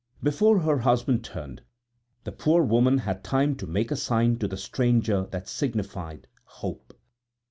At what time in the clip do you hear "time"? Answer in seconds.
3.23-3.55